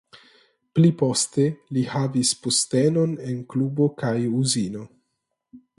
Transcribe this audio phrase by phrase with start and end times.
[0.77, 1.45] Pli poste
[1.77, 4.89] li havis postenon en klubo kaj uzino.